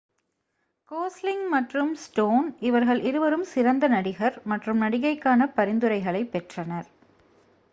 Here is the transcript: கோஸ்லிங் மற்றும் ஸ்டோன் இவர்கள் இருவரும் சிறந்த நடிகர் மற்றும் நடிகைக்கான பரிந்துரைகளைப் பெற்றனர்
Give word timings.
கோஸ்லிங் 0.91 1.43
மற்றும் 1.49 1.91
ஸ்டோன் 1.97 2.47
இவர்கள் 2.59 3.01
இருவரும் 3.01 3.45
சிறந்த 3.45 3.87
நடிகர் 3.87 4.39
மற்றும் 4.45 4.81
நடிகைக்கான 4.81 5.49
பரிந்துரைகளைப் 5.57 6.31
பெற்றனர் 6.31 6.89